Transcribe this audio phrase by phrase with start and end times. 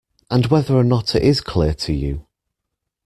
[0.31, 2.25] And whether or not it is clear to you